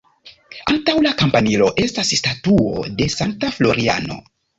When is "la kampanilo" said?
1.05-1.67